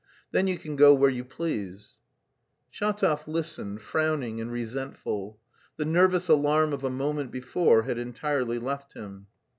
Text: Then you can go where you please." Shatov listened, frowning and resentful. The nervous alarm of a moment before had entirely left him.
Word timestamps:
Then 0.31 0.47
you 0.47 0.57
can 0.57 0.75
go 0.75 0.95
where 0.95 1.11
you 1.11 1.23
please." 1.23 1.97
Shatov 2.73 3.27
listened, 3.27 3.83
frowning 3.83 4.41
and 4.41 4.51
resentful. 4.51 5.39
The 5.77 5.85
nervous 5.85 6.27
alarm 6.27 6.73
of 6.73 6.83
a 6.83 6.89
moment 6.89 7.29
before 7.31 7.83
had 7.83 7.99
entirely 7.99 8.57
left 8.57 8.93
him. 8.93 9.27